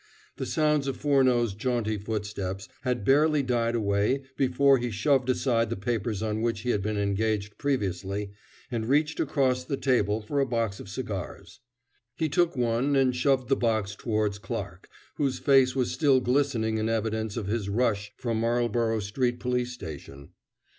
[0.37, 5.75] The sounds of Furneaux's jaunty footsteps had barely died away before he shoved aside the
[5.75, 8.31] papers on which he had been engaged previously,
[8.71, 11.59] and reached across the table for a box of cigars.
[12.17, 16.89] He took one, and shoved the box towards Clarke, whose face was still glistening in
[16.89, 20.29] evidence of his rush from Marlborough Street police station.